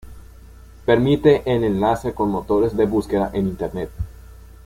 [0.83, 3.91] Permite el enlace con motores de búsqueda en Internet.